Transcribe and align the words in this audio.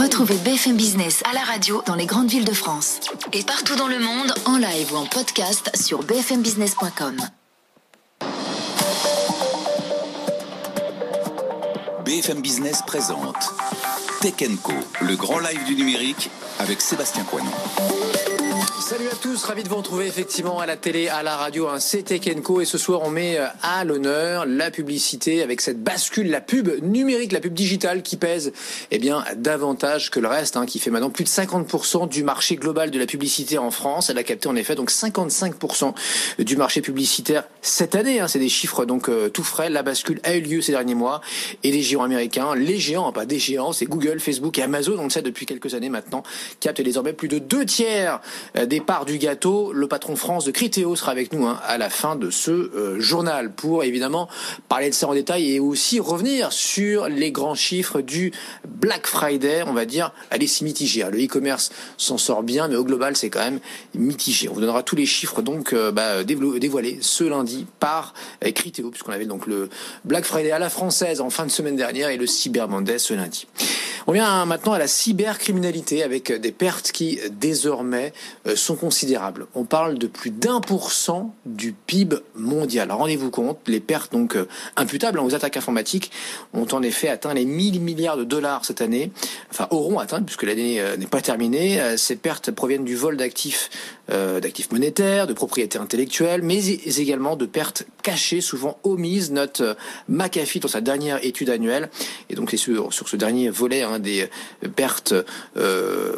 Retrouvez 0.00 0.36
BFM 0.36 0.76
Business 0.76 1.24
à 1.28 1.34
la 1.34 1.40
radio 1.40 1.82
dans 1.84 1.96
les 1.96 2.06
grandes 2.06 2.28
villes 2.28 2.44
de 2.44 2.52
France 2.52 3.00
et 3.32 3.42
partout 3.42 3.74
dans 3.74 3.88
le 3.88 3.98
monde 3.98 4.32
en 4.44 4.56
live 4.56 4.92
ou 4.92 4.96
en 4.96 5.06
podcast 5.06 5.76
sur 5.76 6.04
bfmbusiness.com. 6.04 7.16
BFM 12.04 12.40
Business 12.40 12.82
présente 12.86 13.52
Tech 14.20 14.34
Co, 14.62 14.72
le 15.00 15.16
grand 15.16 15.40
live 15.40 15.64
du 15.64 15.74
numérique 15.74 16.30
avec 16.60 16.80
Sébastien 16.80 17.24
Coinon. 17.24 17.50
Salut 18.88 19.08
à 19.12 19.16
tous, 19.16 19.44
ravi 19.44 19.62
de 19.64 19.68
vous 19.68 19.76
retrouver 19.76 20.06
effectivement 20.06 20.60
à 20.60 20.64
la 20.64 20.78
télé, 20.78 21.08
à 21.08 21.22
la 21.22 21.36
radio, 21.36 21.68
un 21.68 21.78
C 21.78 22.02
Co 22.42 22.62
et 22.62 22.64
ce 22.64 22.78
soir 22.78 23.02
on 23.04 23.10
met 23.10 23.36
euh, 23.36 23.44
à 23.62 23.84
l'honneur 23.84 24.46
la 24.46 24.70
publicité 24.70 25.42
avec 25.42 25.60
cette 25.60 25.82
bascule, 25.82 26.30
la 26.30 26.40
pub 26.40 26.70
numérique, 26.82 27.32
la 27.32 27.40
pub 27.40 27.52
digitale 27.52 28.02
qui 28.02 28.16
pèse 28.16 28.50
eh 28.90 28.98
bien 28.98 29.26
davantage 29.36 30.10
que 30.10 30.20
le 30.20 30.28
reste, 30.28 30.56
hein, 30.56 30.64
qui 30.64 30.78
fait 30.78 30.90
maintenant 30.90 31.10
plus 31.10 31.24
de 31.24 31.28
50% 31.28 32.08
du 32.08 32.24
marché 32.24 32.56
global 32.56 32.90
de 32.90 32.98
la 32.98 33.04
publicité 33.04 33.58
en 33.58 33.70
France. 33.70 34.08
Elle 34.08 34.16
a 34.16 34.22
capté 34.22 34.48
en 34.48 34.56
effet 34.56 34.74
donc 34.74 34.90
55% 34.90 35.92
du 36.38 36.56
marché 36.56 36.80
publicitaire 36.80 37.44
cette 37.60 37.94
année. 37.94 38.20
Hein, 38.20 38.28
c'est 38.28 38.38
des 38.38 38.48
chiffres 38.48 38.86
donc 38.86 39.10
euh, 39.10 39.28
tout 39.28 39.44
frais. 39.44 39.68
La 39.68 39.82
bascule 39.82 40.18
a 40.24 40.34
eu 40.34 40.40
lieu 40.40 40.62
ces 40.62 40.72
derniers 40.72 40.94
mois 40.94 41.20
et 41.62 41.72
les 41.72 41.82
géants 41.82 42.04
américains, 42.04 42.54
les 42.54 42.78
géants, 42.78 43.12
pas 43.12 43.26
des 43.26 43.38
géants, 43.38 43.74
c'est 43.74 43.84
Google, 43.84 44.18
Facebook 44.18 44.56
et 44.56 44.62
Amazon, 44.62 44.96
on 44.98 45.04
le 45.04 45.10
sait 45.10 45.20
depuis 45.20 45.44
quelques 45.44 45.74
années 45.74 45.90
maintenant, 45.90 46.22
captent 46.60 46.80
désormais 46.80 47.12
plus 47.12 47.28
de 47.28 47.38
deux 47.38 47.66
tiers 47.66 48.22
euh, 48.56 48.64
des 48.78 48.84
part 48.84 49.04
du 49.04 49.18
gâteau. 49.18 49.72
Le 49.72 49.88
patron 49.88 50.14
France 50.14 50.44
de 50.44 50.52
Criteo 50.52 50.94
sera 50.94 51.10
avec 51.10 51.32
nous 51.32 51.46
hein, 51.46 51.58
à 51.66 51.78
la 51.78 51.90
fin 51.90 52.14
de 52.14 52.30
ce 52.30 52.50
euh, 52.50 53.00
journal 53.00 53.52
pour 53.52 53.82
évidemment 53.82 54.28
parler 54.68 54.88
de 54.88 54.94
ça 54.94 55.08
en 55.08 55.14
détail 55.14 55.52
et 55.52 55.58
aussi 55.58 55.98
revenir 55.98 56.52
sur 56.52 57.08
les 57.08 57.32
grands 57.32 57.56
chiffres 57.56 58.00
du 58.00 58.32
Black 58.68 59.08
Friday. 59.08 59.64
On 59.66 59.72
va 59.72 59.84
dire, 59.84 60.12
allez, 60.30 60.46
c'est 60.46 60.64
mitigé. 60.64 61.02
Hein. 61.02 61.10
Le 61.10 61.24
e-commerce 61.24 61.70
s'en 61.96 62.18
sort 62.18 62.44
bien, 62.44 62.68
mais 62.68 62.76
au 62.76 62.84
global, 62.84 63.16
c'est 63.16 63.30
quand 63.30 63.40
même 63.40 63.58
mitigé. 63.94 64.48
On 64.48 64.52
vous 64.52 64.60
donnera 64.60 64.84
tous 64.84 64.96
les 64.96 65.06
chiffres 65.06 65.42
donc 65.42 65.72
euh, 65.72 65.90
bah, 65.90 66.22
dévoilés 66.22 66.98
ce 67.00 67.24
lundi 67.24 67.66
par 67.80 68.14
euh, 68.44 68.52
Criteo, 68.52 68.90
puisqu'on 68.90 69.12
avait 69.12 69.26
donc 69.26 69.46
le 69.48 69.70
Black 70.04 70.24
Friday 70.24 70.52
à 70.52 70.60
la 70.60 70.68
française 70.68 71.20
en 71.20 71.30
fin 71.30 71.46
de 71.46 71.50
semaine 71.50 71.76
dernière 71.76 72.10
et 72.10 72.16
le 72.16 72.28
Cyber 72.28 72.68
Monday 72.68 72.98
ce 72.98 73.14
lundi. 73.14 73.48
On 74.10 74.12
vient 74.12 74.46
maintenant 74.46 74.72
à 74.72 74.78
la 74.78 74.88
cybercriminalité 74.88 76.02
avec 76.02 76.32
des 76.32 76.50
pertes 76.50 76.92
qui 76.92 77.20
désormais 77.30 78.14
sont 78.54 78.74
considérables. 78.74 79.46
On 79.54 79.64
parle 79.64 79.98
de 79.98 80.06
plus 80.06 80.30
d'un 80.30 80.62
pour 80.62 80.92
cent 80.92 81.34
du 81.44 81.72
PIB 81.72 82.16
mondial. 82.34 82.90
Rendez-vous 82.90 83.30
compte, 83.30 83.58
les 83.66 83.80
pertes 83.80 84.12
donc 84.12 84.36
euh, 84.36 84.48
imputables 84.76 85.18
aux 85.18 85.34
attaques 85.34 85.56
informatiques 85.56 86.10
ont 86.54 86.66
en 86.72 86.82
effet 86.82 87.08
atteint 87.08 87.34
les 87.34 87.44
1000 87.44 87.80
milliards 87.80 88.16
de 88.16 88.24
dollars 88.24 88.64
cette 88.64 88.80
année, 88.80 89.10
enfin 89.50 89.66
auront 89.70 89.98
atteint 89.98 90.22
puisque 90.22 90.44
l'année 90.44 90.80
euh, 90.80 90.96
n'est 90.96 91.06
pas 91.06 91.20
terminée. 91.20 91.80
Euh, 91.80 91.96
ces 91.96 92.16
pertes 92.16 92.50
proviennent 92.50 92.84
du 92.84 92.96
vol 92.96 93.16
d'actifs 93.16 93.68
d'actifs 94.10 94.72
monétaires, 94.72 95.26
de 95.26 95.34
propriétés 95.34 95.78
intellectuelles, 95.78 96.40
mais 96.40 96.64
également 96.66 97.36
de 97.36 97.44
pertes 97.44 97.84
cachées, 98.02 98.40
souvent 98.40 98.78
omises, 98.82 99.30
note 99.30 99.60
McAfee 100.08 100.60
dans 100.60 100.68
sa 100.68 100.80
dernière 100.80 101.22
étude 101.22 101.50
annuelle. 101.50 101.90
Et 102.30 102.34
donc 102.34 102.50
c'est 102.50 102.56
sur, 102.56 102.90
sur 102.94 103.06
ce 103.06 103.16
dernier 103.16 103.50
volet 103.50 103.82
hein, 103.82 103.97
des 103.98 104.28
pertes 104.76 105.14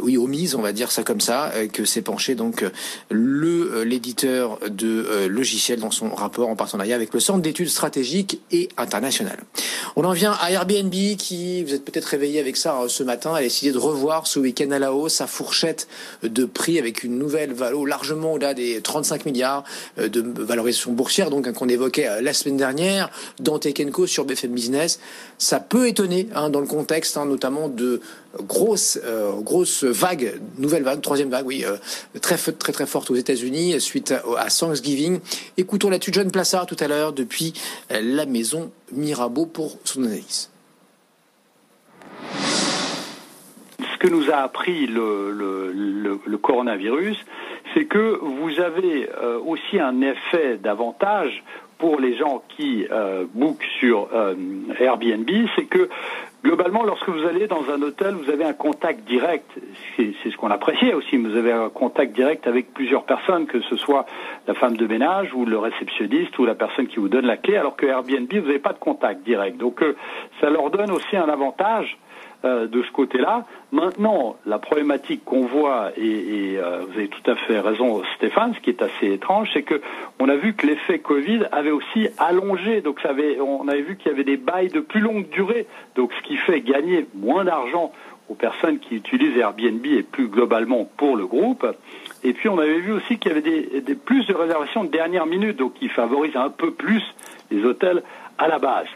oui 0.03 0.17
omises, 0.17 0.55
on 0.55 0.63
va 0.63 0.73
dire 0.73 0.93
ça 0.93 1.03
comme 1.03 1.21
ça, 1.21 1.53
que 1.73 1.85
s'est 1.85 2.03
penché 2.03 2.35
donc 2.35 2.65
le 3.11 3.51
euh, 3.81 3.85
l'éditeur 3.85 4.59
de 4.69 4.87
euh, 4.87 5.29
logiciels 5.29 5.81
dans 5.81 5.91
son 5.91 6.11
rapport 6.11 6.49
en 6.49 6.57
partenariat 6.57 6.95
avec 6.95 7.13
le 7.13 7.21
Centre 7.21 7.41
d'études 7.41 7.69
stratégiques 7.69 8.41
et 8.53 8.69
internationales. 8.77 9.43
On 9.97 10.05
en 10.05 10.13
vient 10.13 10.37
à 10.41 10.53
Airbnb 10.53 10.93
qui, 11.19 11.65
vous 11.65 11.75
êtes 11.75 11.85
peut-être 11.85 12.05
réveillé 12.05 12.39
avec 12.39 12.57
ça 12.57 12.81
euh, 12.81 12.89
ce 12.89 13.03
matin, 13.03 13.35
a 13.35 13.41
décidé 13.41 13.73
de 13.73 13.79
revoir 13.79 14.27
ce 14.27 14.39
week-end 14.39 14.71
à 14.71 14.79
la 14.79 14.93
hausse 14.93 15.15
sa 15.15 15.27
fourchette 15.27 15.89
de 16.23 16.45
prix 16.45 16.79
avec 16.79 17.03
une 17.03 17.19
nouvelle 17.19 17.53
valeur 17.53 17.85
largement 17.85 18.35
au-delà 18.35 18.55
des 18.55 18.81
35 18.81 19.27
milliards 19.27 19.65
de 19.97 20.25
valorisation 20.43 20.93
boursière, 20.93 21.31
donc 21.31 21.47
hein, 21.47 21.53
qu'on 21.53 21.69
évoquait 21.69 22.23
la 22.23 22.33
semaine 22.33 22.57
dernière 22.57 23.11
dans 23.39 23.59
Tekenco 23.59 24.07
sur 24.07 24.25
BFM 24.25 24.53
Business. 24.53 25.01
Ça 25.39 25.61
peut 25.61 25.89
étonner 25.89 26.29
hein, 26.35 26.51
dans 26.51 26.61
le 26.61 26.67
contexte 26.67 27.17
hein, 27.17 27.27
notamment 27.27 27.69
de 27.75 28.01
grosse 28.39 28.99
euh, 29.05 29.33
grosse 29.41 29.85
vague, 29.85 30.41
nouvelle 30.59 30.83
vague, 30.83 31.01
troisième 31.01 31.31
vague, 31.31 31.47
oui, 31.47 31.65
euh, 31.65 31.77
très 32.21 32.37
très 32.37 32.73
très 32.73 32.87
forte 32.87 33.11
aux 33.11 33.17
États-Unis 33.17 33.81
suite 33.81 34.13
à, 34.37 34.49
Thanksgiving. 34.49 35.21
Écoutons 35.57 35.91
là-dessus 35.91 36.13
John 36.13 36.31
Plassard 36.31 36.67
tout 36.67 36.77
à 36.81 36.89
l'heure 36.89 37.13
depuis 37.13 37.53
euh, 37.91 38.01
la 38.03 38.27
maison 38.27 38.71
Mirabeau 38.93 39.47
pour 39.47 39.79
son 39.85 40.05
analyse. 40.05 40.51
Ce 43.81 43.99
que 43.99 44.09
nous 44.09 44.31
a 44.31 44.37
appris 44.37 44.87
le, 44.87 46.39
coronavirus, 46.43 47.19
c'est 47.75 47.85
que 47.85 48.19
vous 48.21 48.61
avez 48.61 49.09
aussi 49.45 49.79
un 49.79 50.01
effet 50.01 50.57
d'avantage 50.57 51.43
pour 51.79 51.99
les 51.99 52.17
gens 52.17 52.43
qui 52.57 52.87
euh, 52.91 53.25
bookent 53.33 53.65
sur 53.79 54.09
Airbnb, 54.79 55.31
c'est 55.57 55.65
que 55.65 55.89
Globalement, 56.43 56.85
lorsque 56.85 57.09
vous 57.09 57.27
allez 57.27 57.47
dans 57.47 57.71
un 57.71 57.83
hôtel, 57.83 58.15
vous 58.15 58.31
avez 58.31 58.45
un 58.45 58.55
contact 58.55 59.07
direct. 59.07 59.45
C'est 59.97 60.15
ce 60.25 60.37
qu'on 60.39 60.51
appréciait 60.51 60.95
aussi. 60.95 61.19
Vous 61.19 61.37
avez 61.37 61.53
un 61.53 61.69
contact 61.69 62.15
direct 62.15 62.47
avec 62.47 62.73
plusieurs 62.73 63.05
personnes, 63.05 63.47
que 63.47 63.61
ce 63.61 63.77
soit 63.77 64.07
la 64.47 64.55
femme 64.55 64.75
de 64.75 64.87
ménage 64.87 65.35
ou 65.35 65.45
le 65.45 65.59
réceptionniste 65.59 66.39
ou 66.39 66.47
la 66.47 66.55
personne 66.55 66.87
qui 66.87 66.97
vous 66.97 67.11
donne 67.11 67.27
la 67.27 67.37
clé, 67.37 67.59
alors 67.59 67.77
que 67.77 67.85
Airbnb, 67.85 68.33
vous 68.33 68.47
n'avez 68.47 68.59
pas 68.59 68.73
de 68.73 68.79
contact 68.79 69.23
direct. 69.23 69.59
Donc, 69.59 69.83
euh, 69.83 69.97
ça 70.41 70.49
leur 70.49 70.71
donne 70.71 70.91
aussi 70.93 71.15
un 71.15 71.29
avantage 71.29 71.99
euh, 72.45 72.67
de 72.67 72.83
ce 72.83 72.91
côté-là. 72.93 73.45
Maintenant, 73.71 74.37
la 74.47 74.59
problématique 74.59 75.25
qu'on 75.25 75.47
voit, 75.47 75.91
et, 75.97 76.57
euh, 76.57 76.81
vous 76.89 76.99
avez 76.99 77.09
tout 77.09 77.31
à 77.31 77.35
fait 77.35 77.61
raison 77.61 78.03
Stéphane, 78.17 78.55
ce 78.55 78.61
qui 78.61 78.71
est 78.71 78.81
assez 78.81 79.13
étrange, 79.13 79.51
c'est 79.53 79.63
que 79.63 79.83
on 80.19 80.29
a 80.29 80.37
vu 80.37 80.55
que 80.55 80.67
l'effet 80.67 81.01
Covid 81.01 81.43
avait 81.53 81.71
aussi 81.71 82.09
allongé, 82.17 82.81
donc 82.81 83.01
ça 83.01 83.11
avait, 83.11 83.39
on 83.41 83.69
avait 83.69 83.83
vu 83.83 83.97
qu'il 83.97 84.11
y 84.11 84.15
avait 84.15 84.25
des 84.25 84.39
bails 84.39 84.69
de 84.69 84.81
plus 84.81 85.01
longue 85.01 85.29
durée, 85.29 85.67
donc 85.97 86.13
ce 86.15 86.27
qui 86.27 86.37
fait 86.37 86.63
gagner 86.63 87.07
moins 87.15 87.45
d'argent 87.45 87.93
aux 88.31 88.35
personnes 88.35 88.79
qui 88.79 88.95
utilisent 88.95 89.37
Airbnb 89.37 89.85
et 89.85 90.03
plus 90.03 90.29
globalement 90.29 90.89
pour 90.97 91.17
le 91.17 91.27
groupe. 91.27 91.67
Et 92.23 92.33
puis 92.33 92.49
on 92.49 92.59
avait 92.59 92.79
vu 92.79 92.93
aussi 92.93 93.19
qu'il 93.19 93.33
y 93.33 93.35
avait 93.35 93.43
des, 93.43 93.81
des, 93.83 93.95
plus 93.95 94.27
de 94.27 94.35
réservations 94.35 94.85
de 94.85 94.91
dernière 94.91 95.27
minute, 95.27 95.57
donc 95.57 95.75
qui 95.75 95.89
favorisent 95.89 96.37
un 96.37 96.49
peu 96.49 96.71
plus 96.71 97.03
les 97.51 97.65
hôtels 97.65 98.03
à 98.39 98.49
la 98.49 98.59
base. 98.59 98.87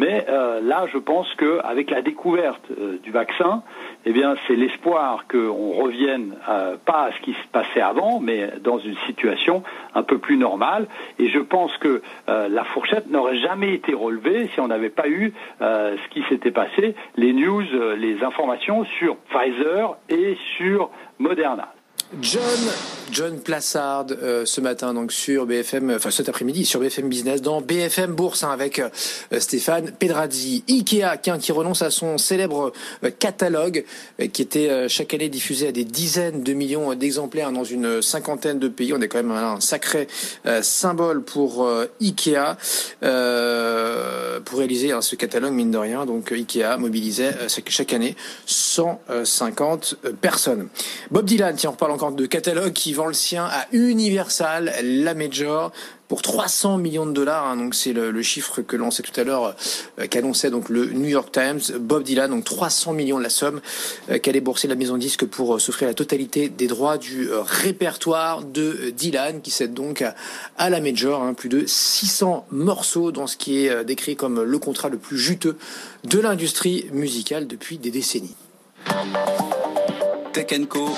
Mais 0.00 0.24
euh, 0.30 0.62
là, 0.62 0.86
je 0.90 0.96
pense 0.96 1.28
qu'avec 1.34 1.90
la 1.90 2.00
découverte 2.00 2.62
euh, 2.70 2.96
du 3.02 3.10
vaccin, 3.10 3.62
eh 4.06 4.12
bien, 4.12 4.34
c'est 4.46 4.56
l'espoir 4.56 5.26
qu'on 5.30 5.72
revienne 5.72 6.36
euh, 6.48 6.78
pas 6.82 7.08
à 7.08 7.12
ce 7.12 7.20
qui 7.20 7.34
se 7.34 7.48
passait 7.52 7.82
avant, 7.82 8.18
mais 8.18 8.50
dans 8.62 8.78
une 8.78 8.96
situation 9.04 9.62
un 9.94 10.02
peu 10.02 10.16
plus 10.16 10.38
normale. 10.38 10.86
Et 11.18 11.28
je 11.28 11.38
pense 11.38 11.76
que 11.76 12.00
la 12.26 12.64
fourchette 12.64 13.10
n'aurait 13.10 13.36
jamais 13.38 13.74
été 13.74 13.92
relevée 13.92 14.48
si 14.54 14.60
on 14.60 14.68
n'avait 14.68 14.88
pas 14.88 15.08
eu 15.08 15.34
ce 15.60 16.08
qui 16.10 16.22
s'était 16.28 16.50
passé, 16.50 16.94
les 17.16 17.32
news, 17.32 17.62
les 17.96 18.22
informations 18.22 18.84
sur 18.98 19.16
Pfizer 19.16 19.96
et 20.08 20.36
sur 20.56 20.90
Moderna. 21.18 21.72
John, 22.18 22.42
John 23.12 23.38
Plassard 23.38 24.06
euh, 24.10 24.44
ce 24.44 24.60
matin 24.60 24.94
donc 24.94 25.12
sur 25.12 25.46
BFM, 25.46 25.92
enfin 25.94 26.10
cet 26.10 26.28
après-midi 26.28 26.64
sur 26.64 26.80
BFM 26.80 27.08
Business 27.08 27.40
dans 27.40 27.60
BFM 27.60 28.14
Bourse 28.14 28.42
hein, 28.42 28.50
avec 28.50 28.80
euh, 28.80 28.88
Stéphane 29.38 29.92
Pedrazzi. 29.92 30.64
Ikea 30.68 31.18
qui, 31.22 31.30
qui 31.38 31.52
renonce 31.52 31.82
à 31.82 31.90
son 31.90 32.18
célèbre 32.18 32.72
euh, 33.04 33.10
catalogue 33.16 33.84
qui 34.32 34.42
était 34.42 34.88
chaque 34.88 35.14
année 35.14 35.28
diffusé 35.28 35.68
à 35.68 35.72
des 35.72 35.84
dizaines 35.84 36.42
de 36.42 36.52
millions 36.52 36.94
d'exemplaires 36.94 37.52
dans 37.52 37.64
une 37.64 38.02
cinquantaine 38.02 38.58
de 38.58 38.68
pays. 38.68 38.92
On 38.92 39.00
est 39.00 39.08
quand 39.08 39.18
même 39.18 39.30
un 39.30 39.60
sacré 39.60 40.08
symbole 40.62 41.22
pour 41.22 41.68
Ikea 42.00 42.56
pour 44.44 44.58
réaliser 44.58 44.92
hein, 44.92 45.00
ce 45.00 45.16
catalogue 45.16 45.52
mine 45.52 45.70
de 45.70 45.78
rien. 45.78 46.06
Donc 46.06 46.32
Ikea 46.32 46.76
mobilisait 46.78 47.34
chaque 47.48 47.92
année 47.92 48.16
150 48.46 49.96
personnes. 50.20 50.68
Bob 51.10 51.24
Dylan, 51.24 51.54
tiens 51.56 51.70
on 51.70 51.72
reparle 51.72 51.92
encore 51.92 51.99
de 52.10 52.24
catalogue 52.24 52.72
qui 52.72 52.94
vend 52.94 53.06
le 53.06 53.12
sien 53.12 53.44
à 53.44 53.66
Universal, 53.72 54.72
la 54.82 55.12
major, 55.12 55.70
pour 56.08 56.22
300 56.22 56.78
millions 56.78 57.04
de 57.04 57.12
dollars. 57.12 57.46
Hein. 57.46 57.56
donc 57.56 57.74
c'est 57.74 57.92
le, 57.92 58.22
chiffre 58.22 58.62
que 58.62 58.76
l'on 58.76 58.90
sait 58.90 59.02
tout 59.02 59.18
à 59.20 59.22
l'heure, 59.22 59.54
euh, 59.98 60.06
qu'annonçait 60.08 60.50
donc 60.50 60.70
le 60.70 60.86
New 60.86 61.08
York 61.08 61.30
Times. 61.30 61.60
Bob 61.78 62.02
Dylan, 62.02 62.30
donc 62.30 62.44
300 62.44 62.94
millions 62.94 63.18
de 63.18 63.22
la 63.22 63.28
somme 63.28 63.60
euh, 64.10 64.18
qu'allait 64.18 64.40
bourser 64.40 64.66
la 64.66 64.76
maison 64.76 64.96
disque 64.96 65.26
pour 65.26 65.54
euh, 65.54 65.58
s'offrir 65.58 65.88
la 65.88 65.94
totalité 65.94 66.48
des 66.48 66.66
droits 66.66 66.96
du 66.96 67.28
répertoire 67.32 68.42
de 68.44 68.90
Dylan, 68.96 69.42
qui 69.42 69.50
cède 69.50 69.74
donc 69.74 70.02
à, 70.56 70.70
la 70.70 70.80
major 70.80 71.22
hein. 71.22 71.34
plus 71.34 71.50
de 71.50 71.64
600 71.66 72.46
morceaux 72.50 73.12
dans 73.12 73.26
ce 73.26 73.36
qui 73.36 73.66
est 73.66 73.84
décrit 73.84 74.16
comme 74.16 74.42
le 74.42 74.58
contrat 74.58 74.88
le 74.88 74.96
plus 74.96 75.18
juteux 75.18 75.58
de 76.04 76.18
l'industrie 76.18 76.86
musicale 76.92 77.46
depuis 77.46 77.76
des 77.76 77.90
décennies. 77.90 78.36
Tech 80.32 80.46
Co, 80.68 80.88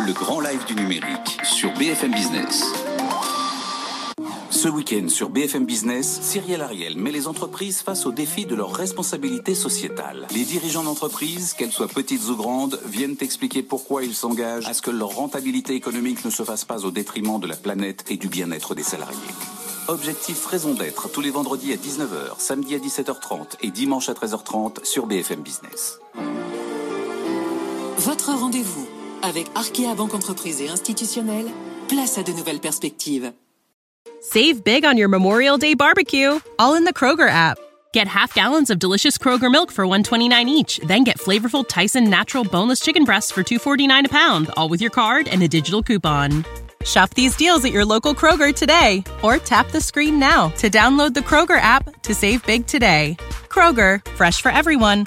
le 0.00 0.12
grand 0.12 0.40
live 0.40 0.64
du 0.64 0.74
numérique 0.74 1.38
sur 1.44 1.72
BFM 1.74 2.12
Business. 2.12 2.64
Ce 4.50 4.68
week-end 4.68 5.08
sur 5.08 5.28
BFM 5.28 5.66
Business, 5.66 6.20
Cyrielle 6.22 6.62
Ariel 6.62 6.96
met 6.96 7.12
les 7.12 7.28
entreprises 7.28 7.82
face 7.82 8.06
au 8.06 8.10
défi 8.10 8.46
de 8.46 8.54
leur 8.54 8.72
responsabilité 8.72 9.54
sociétale. 9.54 10.26
Les 10.34 10.44
dirigeants 10.44 10.82
d'entreprises, 10.82 11.52
qu'elles 11.52 11.72
soient 11.72 11.88
petites 11.88 12.28
ou 12.28 12.36
grandes, 12.36 12.80
viennent 12.86 13.16
expliquer 13.20 13.62
pourquoi 13.62 14.04
ils 14.04 14.14
s'engagent 14.14 14.66
à 14.66 14.74
ce 14.74 14.82
que 14.82 14.90
leur 14.90 15.10
rentabilité 15.10 15.74
économique 15.74 16.24
ne 16.24 16.30
se 16.30 16.42
fasse 16.42 16.64
pas 16.64 16.84
au 16.84 16.90
détriment 16.90 17.38
de 17.38 17.46
la 17.46 17.56
planète 17.56 18.04
et 18.08 18.16
du 18.16 18.28
bien-être 18.28 18.74
des 18.74 18.82
salariés. 18.82 19.18
Objectif 19.88 20.46
Raison 20.46 20.74
d'être 20.74 21.10
tous 21.10 21.20
les 21.20 21.30
vendredis 21.30 21.72
à 21.72 21.76
19h, 21.76 22.38
samedi 22.38 22.74
à 22.74 22.78
17h30 22.78 23.58
et 23.62 23.70
dimanche 23.70 24.08
à 24.08 24.14
13h30 24.14 24.84
sur 24.84 25.06
BFM 25.06 25.40
Business. 25.40 26.00
Votre 27.98 28.32
rendez-vous 28.32 28.86
avec 29.24 29.46
Arkea 29.54 29.94
Banque 29.96 30.14
Entreprise 30.14 30.60
et 30.60 30.68
Institutionnelle, 30.68 31.46
place 31.88 32.18
à 32.18 32.22
de 32.22 32.32
nouvelles 32.32 32.60
perspectives. 32.60 33.32
Save 34.20 34.62
big 34.62 34.84
on 34.84 34.96
your 34.96 35.08
Memorial 35.08 35.58
Day 35.58 35.74
barbecue, 35.74 36.38
all 36.58 36.74
in 36.74 36.84
the 36.84 36.92
Kroger 36.92 37.28
app. 37.28 37.58
Get 37.92 38.06
half 38.08 38.34
gallons 38.34 38.70
of 38.70 38.78
delicious 38.78 39.18
Kroger 39.18 39.50
milk 39.50 39.70
for 39.70 39.86
129 39.86 40.48
each, 40.48 40.78
then 40.86 41.04
get 41.04 41.18
flavorful 41.18 41.66
Tyson 41.66 42.10
natural 42.10 42.44
boneless 42.44 42.80
chicken 42.80 43.04
breasts 43.04 43.30
for 43.30 43.42
249 43.42 44.06
a 44.06 44.08
pound, 44.08 44.50
all 44.56 44.68
with 44.68 44.80
your 44.80 44.90
card 44.90 45.28
and 45.28 45.42
a 45.42 45.48
digital 45.48 45.82
coupon. 45.82 46.44
Shop 46.84 47.10
these 47.14 47.34
deals 47.36 47.64
at 47.64 47.72
your 47.72 47.84
local 47.84 48.14
Kroger 48.14 48.54
today 48.54 49.02
or 49.22 49.38
tap 49.38 49.70
the 49.70 49.80
screen 49.80 50.18
now 50.18 50.48
to 50.58 50.68
download 50.68 51.14
the 51.14 51.20
Kroger 51.20 51.58
app 51.60 52.02
to 52.02 52.14
save 52.14 52.44
big 52.44 52.66
today. 52.66 53.16
Kroger, 53.48 54.04
fresh 54.16 54.42
for 54.42 54.50
everyone. 54.50 55.06